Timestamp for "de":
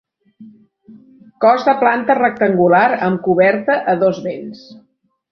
1.67-1.75